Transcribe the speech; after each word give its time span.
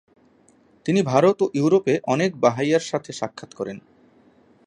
তিনি 0.85 0.99
ভারত 1.01 1.37
ও 1.41 1.47
ইউরোপে 1.53 1.93
অনেক 2.05 2.31
বাহাইয়ের 2.35 2.79
সাথে 2.81 3.11
সাক্ষাৎ 3.13 3.51
করেন। 3.53 3.77